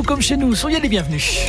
vous 0.00 0.06
comme 0.06 0.22
chez 0.22 0.38
nous. 0.38 0.54
Soyez 0.54 0.80
les 0.80 0.88
bienvenus. 0.88 1.40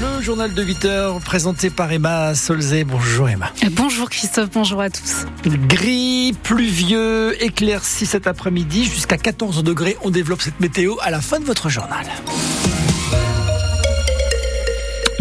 Le 0.00 0.22
journal 0.22 0.54
de 0.54 0.62
8 0.62 0.84
heures 0.84 1.18
présenté 1.18 1.70
par 1.70 1.90
Emma 1.90 2.36
Solzé. 2.36 2.84
Bonjour 2.84 3.28
Emma. 3.28 3.50
Bonjour 3.72 4.08
Christophe, 4.10 4.50
bonjour 4.52 4.80
à 4.80 4.90
tous. 4.90 5.26
Gris, 5.44 6.36
pluvieux, 6.44 7.42
éclairci 7.42 8.06
cet 8.06 8.28
après-midi 8.28 8.84
jusqu'à 8.84 9.16
14 9.16 9.64
degrés. 9.64 9.96
On 10.02 10.10
développe 10.10 10.42
cette 10.42 10.60
météo 10.60 10.94
à 11.02 11.10
la 11.10 11.20
fin 11.20 11.40
de 11.40 11.44
votre 11.44 11.68
journal. 11.68 12.06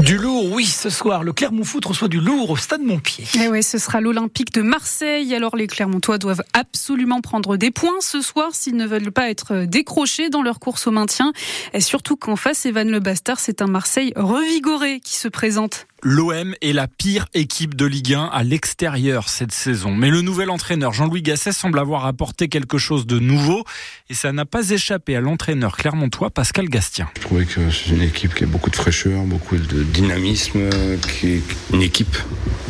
Du 0.07 0.17
lourd, 0.17 0.53
oui, 0.53 0.65
ce 0.65 0.89
soir, 0.89 1.21
le 1.21 1.33
Clermont 1.33 1.65
Foot 1.65 1.83
reçoit 1.83 2.07
du 2.07 2.21
lourd 2.21 2.51
au 2.51 2.55
stade 2.55 2.79
Montpied. 2.81 3.25
Eh 3.41 3.49
ouais, 3.49 3.61
ce 3.61 3.77
sera 3.77 3.99
l'Olympique 3.99 4.53
de 4.53 4.61
Marseille. 4.61 5.35
Alors 5.35 5.57
les 5.57 5.67
Clermontois 5.67 6.17
doivent 6.17 6.43
absolument 6.53 7.19
prendre 7.19 7.57
des 7.57 7.71
points 7.71 7.99
ce 7.99 8.21
soir 8.21 8.51
s'ils 8.53 8.77
ne 8.77 8.87
veulent 8.87 9.11
pas 9.11 9.29
être 9.29 9.65
décrochés 9.65 10.29
dans 10.29 10.41
leur 10.41 10.61
course 10.61 10.87
au 10.87 10.91
maintien. 10.91 11.33
Et 11.73 11.81
surtout 11.81 12.15
qu'en 12.15 12.37
face, 12.37 12.65
Evan 12.65 12.89
Le 12.89 13.01
Bastard, 13.01 13.41
c'est 13.41 13.61
un 13.61 13.67
Marseille 13.67 14.13
revigoré 14.15 15.01
qui 15.01 15.15
se 15.15 15.27
présente. 15.27 15.87
L'OM 16.03 16.53
est 16.61 16.73
la 16.73 16.87
pire 16.87 17.25
équipe 17.33 17.75
de 17.75 17.85
Ligue 17.85 18.13
1 18.13 18.25
à 18.25 18.43
l'extérieur 18.43 19.29
cette 19.29 19.51
saison. 19.51 19.95
Mais 19.95 20.11
le 20.11 20.21
nouvel 20.21 20.51
entraîneur 20.51 20.93
Jean-Louis 20.93 21.23
Gasset 21.23 21.53
semble 21.53 21.79
avoir 21.79 22.05
apporté 22.05 22.49
quelque 22.49 22.77
chose 22.77 23.07
de 23.07 23.17
nouveau 23.17 23.63
et 24.11 24.13
ça 24.13 24.31
n'a 24.31 24.45
pas 24.45 24.69
échappé 24.69 25.15
à 25.15 25.21
l'entraîneur 25.21 25.75
clermontois 25.75 26.29
Pascal 26.29 26.69
Gastien. 26.69 27.09
Je 27.15 27.21
trouvais 27.21 27.45
que 27.45 27.71
c'est 27.71 27.89
une 27.89 28.03
équipe 28.03 28.35
qui 28.35 28.43
a 28.43 28.47
beaucoup 28.47 28.69
de 28.69 28.75
fraîcheur, 28.75 29.23
beaucoup 29.23 29.57
de 29.57 29.83
dynamisme, 29.83 30.69
qui 31.01 31.31
est 31.31 31.43
une 31.73 31.81
équipe, 31.81 32.15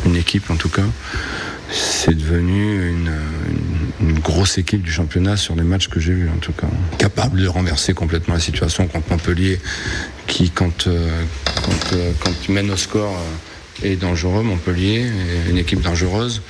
une 0.06 0.16
équipe 0.16 0.50
en 0.50 0.56
tout 0.56 0.70
cas. 0.70 0.86
C'est 1.70 2.14
devenu 2.14 2.88
une, 2.88 3.12
une, 3.50 3.67
une, 4.00 4.18
grosse 4.18 4.58
équipe 4.58 4.82
du 4.82 4.92
championnat 4.92 5.36
sur 5.36 5.54
les 5.54 5.62
matchs 5.62 5.88
que 5.88 6.00
j'ai 6.00 6.12
vus 6.12 6.28
en 6.28 6.38
tout 6.38 6.52
cas. 6.52 6.66
Capable 6.98 7.40
de 7.40 7.48
renverser 7.48 7.94
complètement 7.94 8.34
la 8.34 8.40
situation 8.40 8.86
contre 8.86 9.10
Montpellier 9.10 9.60
qui 10.26 10.50
quand, 10.50 10.86
euh, 10.86 11.22
quand, 11.64 11.96
euh, 11.96 12.12
quand 12.20 12.32
tu 12.40 12.52
mènes 12.52 12.70
au 12.70 12.76
score 12.76 13.12
euh, 13.12 13.57
est 13.82 13.96
dangereux, 13.96 14.42
Montpellier, 14.42 15.06
une 15.48 15.58
équipe 15.58 15.80
dangereuse. 15.80 16.42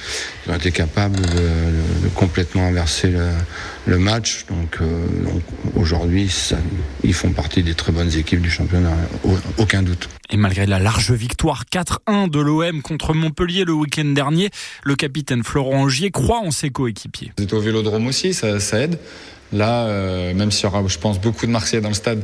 Ils 0.47 0.53
ont 0.53 0.57
été 0.57 0.71
capables 0.73 1.17
de, 1.17 1.27
de, 1.27 2.05
de 2.05 2.09
complètement 2.15 2.67
inverser 2.67 3.09
le, 3.09 3.29
le 3.87 3.99
match. 3.99 4.45
Donc, 4.49 4.79
euh, 4.81 5.07
donc 5.25 5.43
aujourd'hui, 5.75 6.31
ils 7.03 7.15
font 7.15 7.33
partie 7.33 7.63
des 7.63 7.75
très 7.75 7.93
bonnes 7.93 8.15
équipes 8.15 8.41
du 8.41 8.51
championnat, 8.51 8.97
aucun 9.57 9.83
doute. 9.83 10.09
Et 10.31 10.37
malgré 10.37 10.67
la 10.67 10.79
large 10.79 11.13
victoire 11.13 11.65
4-1 11.73 12.31
de 12.31 12.41
l'OM 12.41 12.83
contre 12.83 13.15
Montpellier 13.15 13.65
le 13.65 13.73
week-end 13.73 14.05
dernier, 14.05 14.51
le 14.85 14.95
capitaine 14.95 15.43
Florent 15.43 15.83
Angier 15.83 16.11
croit 16.11 16.41
en 16.41 16.51
ses 16.51 16.71
coéquipiers. 16.71 17.33
Vous 17.39 17.45
êtes 17.45 17.53
au 17.53 17.61
Vélodrome 17.61 18.07
aussi, 18.07 18.35
ça, 18.35 18.61
ça 18.61 18.81
aide. 18.81 18.99
Là, 19.53 19.87
euh, 19.87 20.35
même 20.35 20.51
s'il 20.51 20.65
y 20.65 20.67
aura, 20.67 20.87
je 20.87 20.99
pense, 20.99 21.21
beaucoup 21.21 21.47
de 21.47 21.51
Marseillais 21.51 21.81
dans 21.81 21.89
le 21.89 21.95
stade, 21.95 22.23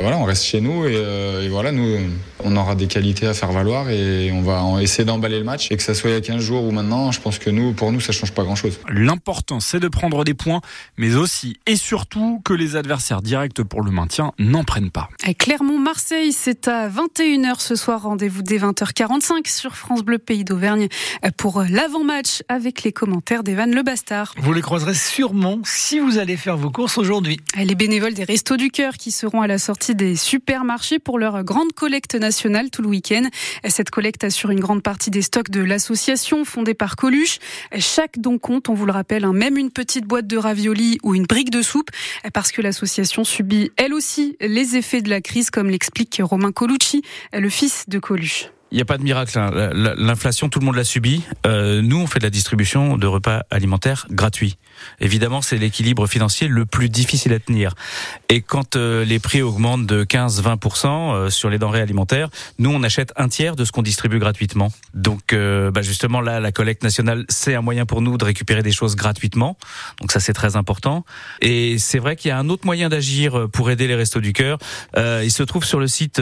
voilà, 0.00 0.16
on 0.18 0.24
reste 0.24 0.44
chez 0.44 0.60
nous 0.60 0.86
et, 0.86 0.94
euh, 0.94 1.42
et, 1.42 1.48
voilà, 1.48 1.72
nous, 1.72 1.96
on 2.44 2.56
aura 2.56 2.74
des 2.74 2.86
qualités 2.86 3.26
à 3.26 3.34
faire 3.34 3.50
valoir 3.50 3.90
et 3.90 4.30
on 4.32 4.42
va 4.42 4.80
essayer 4.80 5.04
d'emballer 5.04 5.38
le 5.38 5.44
match. 5.44 5.72
Et 5.72 5.76
que 5.76 5.82
ça 5.82 5.94
soit 5.94 6.10
il 6.10 6.12
y 6.12 6.16
a 6.16 6.20
15 6.20 6.40
jours 6.40 6.64
ou 6.64 6.70
maintenant, 6.70 7.10
je 7.10 7.20
pense 7.20 7.38
que 7.38 7.50
nous, 7.50 7.72
pour 7.72 7.90
nous, 7.90 8.00
ça 8.00 8.12
change 8.12 8.32
pas 8.32 8.44
grand-chose. 8.44 8.78
L'important, 8.88 9.60
c'est 9.60 9.80
de 9.80 9.88
prendre 9.88 10.24
des 10.24 10.34
points, 10.34 10.60
mais 10.98 11.14
aussi 11.14 11.56
et 11.66 11.76
surtout 11.76 12.40
que 12.44 12.52
les 12.52 12.76
adversaires 12.76 13.22
directs 13.22 13.62
pour 13.62 13.82
le 13.82 13.90
maintien 13.90 14.32
n'en 14.38 14.62
prennent 14.62 14.90
pas. 14.90 15.08
Clermont-Marseille, 15.38 16.32
c'est 16.32 16.68
à 16.68 16.88
21h 16.88 17.60
ce 17.60 17.74
soir. 17.74 18.02
Rendez-vous 18.02 18.42
dès 18.42 18.58
20h45 18.58 19.48
sur 19.48 19.74
France 19.74 20.04
Bleu 20.04 20.18
Pays 20.18 20.44
d'Auvergne 20.44 20.88
pour 21.36 21.62
l'avant-match 21.68 22.42
avec 22.48 22.82
les 22.82 22.92
commentaires 22.92 23.42
d'Evan 23.42 23.74
Le 23.74 23.82
Bastard. 23.82 24.34
Vous 24.36 24.52
les 24.52 24.62
croiserez 24.62 24.94
sûrement 24.94 25.58
si 25.64 25.98
vous 25.98 26.18
allez 26.18 26.36
faire 26.36 26.57
vos 26.58 26.70
courses 26.70 26.98
aujourd'hui. 26.98 27.38
Les 27.56 27.74
bénévoles 27.74 28.14
des 28.14 28.24
Restos 28.24 28.56
du 28.56 28.70
Cœur 28.70 28.94
qui 28.94 29.12
seront 29.12 29.40
à 29.42 29.46
la 29.46 29.58
sortie 29.58 29.94
des 29.94 30.16
supermarchés 30.16 30.98
pour 30.98 31.18
leur 31.18 31.44
grande 31.44 31.72
collecte 31.72 32.14
nationale 32.14 32.70
tout 32.70 32.82
le 32.82 32.88
week-end. 32.88 33.22
Cette 33.66 33.90
collecte 33.90 34.24
assure 34.24 34.50
une 34.50 34.60
grande 34.60 34.82
partie 34.82 35.10
des 35.10 35.22
stocks 35.22 35.50
de 35.50 35.60
l'association 35.60 36.44
fondée 36.44 36.74
par 36.74 36.96
Coluche. 36.96 37.38
Chaque 37.78 38.18
don 38.18 38.38
compte, 38.38 38.68
on 38.68 38.74
vous 38.74 38.86
le 38.86 38.92
rappelle, 38.92 39.24
hein, 39.24 39.32
même 39.32 39.56
une 39.56 39.70
petite 39.70 40.04
boîte 40.04 40.26
de 40.26 40.36
raviolis 40.36 40.98
ou 41.02 41.14
une 41.14 41.24
brique 41.24 41.50
de 41.50 41.62
soupe, 41.62 41.90
parce 42.32 42.50
que 42.52 42.60
l'association 42.60 43.24
subit 43.24 43.70
elle 43.76 43.94
aussi 43.94 44.36
les 44.40 44.76
effets 44.76 45.02
de 45.02 45.10
la 45.10 45.20
crise, 45.20 45.50
comme 45.50 45.70
l'explique 45.70 46.20
Romain 46.22 46.52
Colucci, 46.52 47.02
le 47.32 47.48
fils 47.48 47.84
de 47.88 47.98
Coluche. 47.98 48.50
Il 48.70 48.74
n'y 48.74 48.82
a 48.82 48.84
pas 48.84 48.98
de 48.98 49.02
miracle. 49.02 49.38
Hein. 49.38 49.70
L'inflation, 49.96 50.50
tout 50.50 50.60
le 50.60 50.66
monde 50.66 50.76
l'a 50.76 50.84
subi. 50.84 51.22
Euh, 51.46 51.80
nous, 51.80 52.00
on 52.00 52.06
fait 52.06 52.18
de 52.18 52.24
la 52.24 52.30
distribution 52.30 52.98
de 52.98 53.06
repas 53.06 53.42
alimentaires 53.50 54.06
gratuits. 54.10 54.58
Évidemment, 55.00 55.42
c'est 55.42 55.56
l'équilibre 55.56 56.06
financier 56.06 56.48
le 56.48 56.66
plus 56.66 56.88
difficile 56.88 57.32
à 57.32 57.38
tenir. 57.38 57.74
Et 58.28 58.42
quand 58.42 58.76
euh, 58.76 59.04
les 59.04 59.18
prix 59.18 59.42
augmentent 59.42 59.86
de 59.86 60.04
15-20% 60.04 60.86
euh, 60.86 61.30
sur 61.30 61.48
les 61.50 61.58
denrées 61.58 61.80
alimentaires, 61.80 62.28
nous, 62.58 62.70
on 62.70 62.82
achète 62.82 63.12
un 63.16 63.28
tiers 63.28 63.56
de 63.56 63.64
ce 63.64 63.72
qu'on 63.72 63.82
distribue 63.82 64.18
gratuitement. 64.18 64.70
Donc, 64.94 65.32
euh, 65.32 65.70
bah 65.70 65.82
justement, 65.82 66.20
là, 66.20 66.40
la 66.40 66.52
collecte 66.52 66.82
nationale, 66.82 67.24
c'est 67.28 67.54
un 67.54 67.62
moyen 67.62 67.86
pour 67.86 68.02
nous 68.02 68.18
de 68.18 68.24
récupérer 68.24 68.62
des 68.62 68.72
choses 68.72 68.96
gratuitement. 68.96 69.56
Donc, 70.00 70.12
ça, 70.12 70.20
c'est 70.20 70.34
très 70.34 70.56
important. 70.56 71.04
Et 71.40 71.78
c'est 71.78 71.98
vrai 71.98 72.16
qu'il 72.16 72.28
y 72.28 72.32
a 72.32 72.38
un 72.38 72.48
autre 72.48 72.66
moyen 72.66 72.88
d'agir 72.88 73.48
pour 73.50 73.70
aider 73.70 73.86
les 73.86 73.94
Restos 73.94 74.20
du 74.20 74.32
Cœur. 74.32 74.58
il 74.96 75.30
se 75.30 75.42
trouve 75.42 75.64
sur 75.64 75.80
le 75.80 75.86
site 75.86 76.20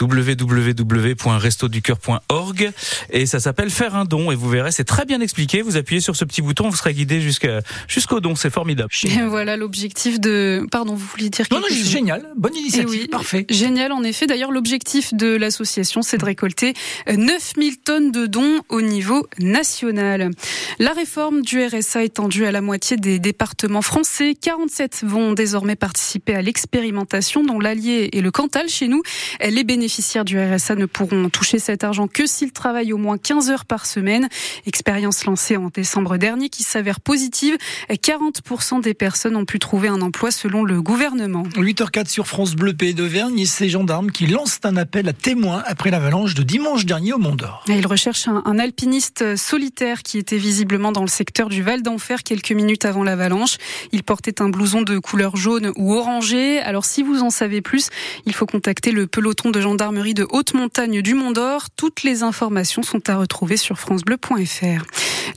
www.resto 0.00 1.67
ducoeur.org 1.68 2.70
et 3.10 3.26
ça 3.26 3.40
s'appelle 3.40 3.70
faire 3.70 3.94
un 3.94 4.04
don. 4.04 4.30
Et 4.30 4.34
vous 4.34 4.48
verrez 4.48 4.72
c'est 4.72 4.84
très 4.84 5.04
bien 5.04 5.20
expliqué. 5.20 5.62
Vous 5.62 5.76
appuyez 5.76 6.00
sur 6.00 6.16
ce 6.16 6.24
petit 6.24 6.42
bouton 6.42 6.68
vous 6.68 6.76
serez 6.76 6.94
guidé 6.94 7.20
jusqu'à 7.20 7.60
jusqu'au 7.86 8.20
don. 8.20 8.34
C'est 8.34 8.50
formidable. 8.50 8.90
Et 9.04 9.22
voilà 9.22 9.56
l'objectif 9.56 10.20
de 10.20 10.66
pardon 10.70 10.94
vous 10.94 11.06
vouliez 11.06 11.30
dire 11.30 11.46
non 11.50 11.60
non 11.60 11.68
chose 11.68 11.88
génial. 11.88 12.28
Bonne 12.36 12.56
initiative. 12.56 12.88
oui, 12.90 13.08
parfait. 13.08 13.46
Génial 13.50 13.92
en 13.92 14.02
effet. 14.02 14.26
D'ailleurs 14.26 14.50
l'objectif 14.50 15.14
de 15.14 15.36
l'association 15.36 16.02
c'est 16.02 16.18
de 16.18 16.24
récolter 16.24 16.74
9000 17.08 17.78
tonnes 17.78 18.12
de 18.12 18.26
dons 18.26 18.60
au 18.68 18.80
niveau 18.80 19.26
national. 19.38 20.30
La 20.78 20.92
réforme 20.92 21.42
du 21.42 21.64
RSA 21.64 22.04
étendue 22.04 22.44
à 22.44 22.52
la 22.52 22.60
moitié 22.60 22.96
des 22.96 23.18
départements 23.18 23.82
français. 23.82 24.34
47 24.40 25.04
vont 25.04 25.32
désormais 25.32 25.76
participer 25.76 26.34
à 26.34 26.42
l'expérimentation 26.42 27.44
dont 27.44 27.60
l'Allier 27.60 28.10
et 28.12 28.20
le 28.20 28.30
Cantal 28.30 28.68
chez 28.68 28.88
nous 28.88 29.02
les 29.40 29.64
bénéficiaires 29.64 30.24
du 30.24 30.38
RSA 30.38 30.74
ne 30.74 30.86
pourront 30.86 31.28
toucher 31.30 31.57
cet 31.58 31.84
argent 31.84 32.08
que 32.08 32.26
s'ils 32.26 32.52
travaillent 32.52 32.92
au 32.92 32.98
moins 32.98 33.18
15 33.18 33.50
heures 33.50 33.64
par 33.64 33.86
semaine. 33.86 34.28
Expérience 34.66 35.24
lancée 35.24 35.56
en 35.56 35.68
décembre 35.68 36.16
dernier 36.16 36.48
qui 36.48 36.62
s'avère 36.62 37.00
positive. 37.00 37.56
40% 37.90 38.80
des 38.80 38.94
personnes 38.94 39.36
ont 39.36 39.44
pu 39.44 39.58
trouver 39.58 39.88
un 39.88 40.00
emploi 40.00 40.30
selon 40.30 40.64
le 40.64 40.80
gouvernement. 40.82 41.44
8h04 41.56 42.08
sur 42.08 42.26
France 42.26 42.54
Bleu 42.54 42.74
Pays 42.74 42.94
d'Auvergne 42.94 43.44
ces 43.46 43.68
gendarmes 43.68 44.10
qui 44.10 44.26
lancent 44.26 44.60
un 44.64 44.76
appel 44.76 45.08
à 45.08 45.12
témoins 45.12 45.62
après 45.66 45.90
l'avalanche 45.90 46.34
de 46.34 46.42
dimanche 46.42 46.86
dernier 46.86 47.12
au 47.12 47.18
Mont 47.18 47.34
d'Or. 47.34 47.64
Ils 47.68 47.86
recherchent 47.86 48.28
un, 48.28 48.42
un, 48.44 48.58
alpiniste 48.58 49.36
solitaire 49.36 50.02
qui 50.02 50.18
était 50.18 50.36
visiblement 50.36 50.92
dans 50.92 51.02
le 51.02 51.08
secteur 51.08 51.48
du 51.48 51.62
Val 51.62 51.82
d'Enfer 51.82 52.22
quelques 52.22 52.52
minutes 52.52 52.84
avant 52.84 53.02
l'avalanche. 53.02 53.56
Il 53.92 54.02
portait 54.02 54.42
un 54.42 54.48
blouson 54.48 54.82
de 54.82 54.98
couleur 54.98 55.36
jaune 55.36 55.72
ou 55.76 55.94
orangé. 55.94 56.60
Alors 56.60 56.84
si 56.84 57.02
vous 57.02 57.22
en 57.22 57.30
savez 57.30 57.60
plus, 57.60 57.88
il 58.26 58.34
faut 58.34 58.46
contacter 58.46 58.92
le 58.92 59.06
peloton 59.06 59.50
de 59.50 59.60
gendarmerie 59.60 60.14
de 60.14 60.26
haute 60.30 60.54
montagne 60.54 61.02
du 61.02 61.14
Mont 61.14 61.32
d'Or. 61.32 61.47
Toutes 61.76 62.02
les 62.02 62.22
informations 62.22 62.82
sont 62.82 63.08
à 63.08 63.16
retrouver 63.16 63.56
sur 63.56 63.78
francebleu.fr. 63.78 64.84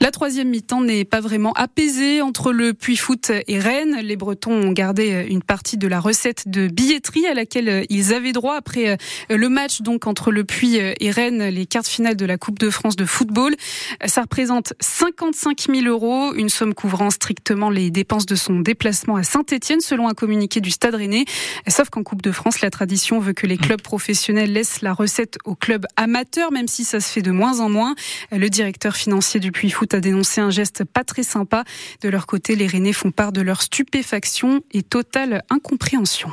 La 0.00 0.10
troisième 0.10 0.48
mi-temps 0.48 0.82
n'est 0.82 1.04
pas 1.04 1.20
vraiment 1.20 1.52
apaisée 1.52 2.22
entre 2.22 2.52
le 2.52 2.74
Puy-Foot 2.74 3.30
et 3.46 3.58
Rennes. 3.58 3.98
Les 4.02 4.16
Bretons 4.16 4.52
ont 4.52 4.72
gardé 4.72 5.26
une 5.28 5.42
partie 5.42 5.76
de 5.76 5.86
la 5.86 6.00
recette 6.00 6.48
de 6.48 6.66
billetterie 6.66 7.26
à 7.26 7.34
laquelle 7.34 7.86
ils 7.88 8.12
avaient 8.12 8.32
droit 8.32 8.56
après 8.56 8.96
le 9.30 9.48
match 9.48 9.82
donc 9.82 10.06
entre 10.06 10.32
le 10.32 10.44
Puy 10.44 10.76
et 10.76 11.10
Rennes, 11.10 11.48
les 11.48 11.66
quarts 11.66 11.84
finales 11.84 12.16
de 12.16 12.26
la 12.26 12.36
Coupe 12.36 12.58
de 12.58 12.70
France 12.70 12.96
de 12.96 13.04
football. 13.04 13.54
Ça 14.04 14.22
représente 14.22 14.72
55 14.80 15.66
000 15.72 15.86
euros, 15.86 16.34
une 16.34 16.48
somme 16.48 16.74
couvrant 16.74 17.10
strictement 17.10 17.70
les 17.70 17.90
dépenses 17.90 18.26
de 18.26 18.34
son 18.34 18.60
déplacement 18.60 19.16
à 19.16 19.22
Saint-Etienne, 19.22 19.80
selon 19.80 20.08
un 20.08 20.14
communiqué 20.14 20.60
du 20.60 20.70
Stade 20.70 20.94
Rennais. 20.94 21.24
Sauf 21.68 21.90
qu'en 21.90 22.02
Coupe 22.02 22.22
de 22.22 22.32
France, 22.32 22.60
la 22.60 22.70
tradition 22.70 23.20
veut 23.20 23.32
que 23.32 23.46
les 23.46 23.56
clubs 23.56 23.82
professionnels 23.82 24.52
laissent 24.52 24.82
la 24.82 24.92
recette 24.92 25.38
aux 25.44 25.54
clubs 25.54 25.86
amateurs, 26.02 26.52
même 26.52 26.68
si 26.68 26.84
ça 26.84 27.00
se 27.00 27.10
fait 27.10 27.22
de 27.22 27.30
moins 27.30 27.60
en 27.60 27.70
moins. 27.70 27.94
Le 28.30 28.50
directeur 28.50 28.96
financier 28.96 29.40
du 29.40 29.52
Puy 29.52 29.70
Foot 29.70 29.94
a 29.94 30.00
dénoncé 30.00 30.42
un 30.42 30.50
geste 30.50 30.84
pas 30.84 31.04
très 31.04 31.22
sympa. 31.22 31.64
De 32.02 32.10
leur 32.10 32.26
côté, 32.26 32.56
les 32.56 32.66
Rennais 32.66 32.92
font 32.92 33.10
part 33.10 33.32
de 33.32 33.40
leur 33.40 33.62
stupéfaction 33.62 34.60
et 34.72 34.82
totale 34.82 35.42
incompréhension. 35.48 36.30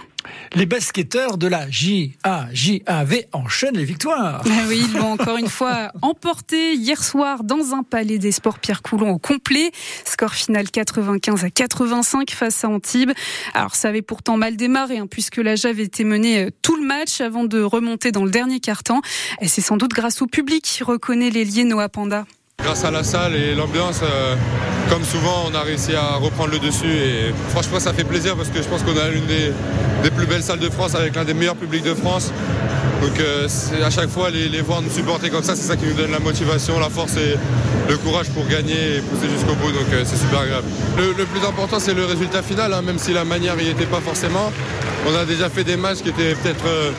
Les 0.56 0.66
basketteurs 0.66 1.38
de 1.38 1.48
la 1.48 1.70
JAJAV 1.70 3.24
enchaînent 3.34 3.78
les 3.78 3.86
victoires. 3.86 4.42
Ah 4.46 4.64
oui, 4.68 4.84
ils 4.88 4.98
l'ont 4.98 5.12
encore 5.12 5.38
une 5.38 5.48
fois 5.48 5.92
emporté 6.02 6.74
hier 6.74 7.04
soir 7.04 7.44
dans 7.44 7.74
un 7.74 7.84
palais 7.84 8.18
des 8.18 8.32
sports 8.32 8.60
Pierre 8.60 8.82
Coulon 8.82 9.12
au 9.12 9.20
complet. 9.20 9.72
Score 10.06 10.34
final 10.34 10.70
95 10.70 11.44
à 11.44 11.50
85 11.50 12.32
face 12.32 12.64
à 12.64 12.70
Antibes. 12.70 13.12
Alors 13.54 13.76
ça 13.76 13.90
avait 13.90 14.02
pourtant 14.02 14.38
mal 14.38 14.58
démarré 14.58 14.98
hein, 14.98 15.08
puisque 15.08 15.38
la 15.38 15.56
JAV 15.56 15.80
était 15.80 16.04
menée 16.04 16.50
tout 16.62 16.76
le 16.76 16.86
match 16.86 17.22
avant 17.22 17.44
de 17.44 17.62
remonter 17.62 18.12
dans 18.12 18.26
le 18.26 18.32
dernier 18.32 18.60
quart-temps. 18.60 19.02
Et 19.42 19.48
c'est 19.48 19.62
sans 19.62 19.78
doute 19.78 19.92
grâce 19.92 20.22
au 20.22 20.28
public 20.28 20.64
qui 20.64 20.84
reconnaît 20.84 21.30
les 21.30 21.46
liés 21.46 21.64
Noah 21.64 21.90
Panda. 21.90 22.26
Grâce 22.62 22.84
à 22.84 22.92
la 22.92 23.04
salle 23.04 23.36
et 23.36 23.56
l'ambiance, 23.56 24.02
euh, 24.04 24.36
comme 24.90 25.04
souvent, 25.06 25.46
on 25.50 25.56
a 25.56 25.62
réussi 25.62 25.96
à 25.96 26.16
reprendre 26.16 26.52
le 26.52 26.60
dessus. 26.60 26.92
Et 26.92 27.34
franchement, 27.50 27.80
ça 27.80 27.94
fait 27.94 28.04
plaisir 28.04 28.36
parce 28.36 28.50
que 28.50 28.62
je 28.62 28.68
pense 28.68 28.82
qu'on 28.84 28.98
a 28.98 29.08
l'une 29.10 29.26
des, 29.26 30.12
plus 30.12 30.26
belles 30.26 30.44
salles 30.44 30.60
de 30.60 30.70
France 30.70 30.96
avec 30.96 31.16
l'un 31.16 31.24
des 31.24 31.34
meilleurs 31.34 31.56
publics 31.56 31.84
de 31.84 31.94
France. 31.94 32.32
Donc 33.02 33.18
euh, 33.20 33.48
à 33.86 33.90
chaque 33.90 34.10
fois, 34.10 34.30
les, 34.30 34.62
voir 34.62 34.82
nous 34.82 34.90
supporter 34.90 35.30
comme 35.30 35.44
ça, 35.44 35.56
c'est 35.56 35.68
ça 35.68 35.78
qui 35.78 35.86
nous 35.86 35.94
donne 35.94 36.12
la 36.12 36.20
motivation, 36.20 36.80
la 36.80 36.90
force 36.90 37.16
et 37.16 37.38
le 37.88 37.98
courage 37.98 38.30
pour 38.30 38.46
gagner 38.48 38.98
et 38.98 39.02
pousser 39.02 39.32
jusqu'au 39.32 39.54
bout. 39.56 39.72
Donc 39.72 39.88
euh, 39.94 40.04
c'est 40.06 40.18
super 40.18 40.40
agréable. 40.40 40.68
Le, 40.98 41.14
le, 41.18 41.26
plus 41.26 41.46
important, 41.48 41.80
c'est 41.80 41.94
le 41.94 42.06
résultat 42.06 42.42
final, 42.42 42.74
hein, 42.74 42.82
même 42.82 43.00
si 43.00 43.14
la 43.14 43.24
manière 43.24 43.56
n'y 43.56 43.70
était 43.70 43.86
pas 43.86 44.02
forcément. 44.02 44.52
On 45.08 45.16
a 45.16 45.24
déjà 45.26 45.50
fait 45.50 45.64
des 45.64 45.78
matchs 45.78 46.00
qui 46.00 46.10
étaient 46.10 46.36
peut-être 46.36 46.66
euh, 46.66 46.92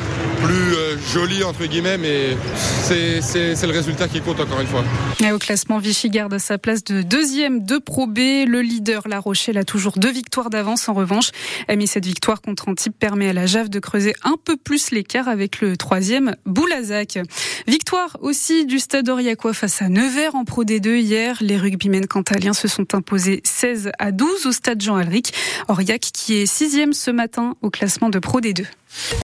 plus 0.43 0.75
euh, 0.75 0.97
jolis, 1.13 1.45
entre 1.45 1.65
guillemets, 1.67 1.99
mais 1.99 2.37
c'est 2.83 3.67
le 3.67 3.73
résultat 3.73 4.09
qui 4.09 4.21
compte 4.21 4.41
encore 4.41 4.61
une 4.61 4.67
fois. 4.67 4.85
Et 5.25 5.33
au 5.33 5.39
classement, 5.39 5.79
Vichy 5.79 6.11
garde 6.11 6.37
sa 6.39 6.59
place 6.59 6.85
de 6.85 7.03
deuxième 7.03 7.65
de 7.65 7.79
Pro 7.79 8.07
B. 8.07 8.19
Le 8.47 8.61
leader, 8.61 9.07
La 9.09 9.21
Rochelle, 9.21 9.59
a 9.59 9.65
toujours 9.65 9.95
deux 9.97 10.11
victoires 10.11 10.51
d'avance. 10.51 10.89
En 10.89 10.95
revanche, 10.95 11.31
mais 11.69 11.87
cette 11.87 12.07
victoire 12.07 12.41
contre 12.41 12.69
Antibes 12.69 12.93
permet 12.99 13.29
à 13.29 13.33
la 13.33 13.47
JAV 13.47 13.69
de 13.69 13.79
creuser 13.79 14.15
un 14.23 14.37
peu 14.43 14.57
plus 14.57 14.91
l'écart 14.91 15.29
avec 15.29 15.61
le 15.61 15.77
troisième, 15.77 16.35
Boulazac. 16.47 17.19
Victoire 17.67 18.17
aussi 18.21 18.67
du 18.67 18.79
Stade 18.79 19.09
Aurillacois 19.09 19.55
face 19.55 19.83
à 19.83 19.89
Nevers 19.89 20.35
en 20.35 20.45
Pro 20.45 20.65
D2 20.65 20.97
hier. 20.97 21.37
Les 21.41 21.57
rugbymen 21.57 22.07
cantaliens 22.07 22.55
se 22.55 22.69
sont 22.69 22.95
imposés 22.95 23.41
16 23.45 23.93
à 23.99 24.13
12 24.13 24.47
au 24.47 24.53
Stade 24.53 24.81
Jean-Alric. 24.83 25.33
Aurillac 25.69 26.01
qui 26.01 26.35
est 26.35 26.47
sixième 26.47 26.93
ce 26.93 27.11
matin 27.11 27.57
au 27.63 27.71
classement 27.71 28.11
de 28.11 28.19
Pro 28.19 28.41
D2. 28.41 28.67